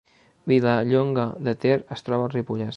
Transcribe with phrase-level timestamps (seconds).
[0.51, 2.69] Vilallonga de Ter es troba al Ripollès